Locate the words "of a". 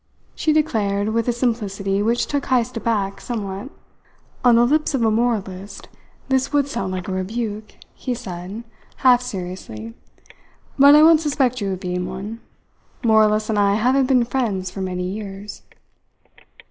4.95-5.11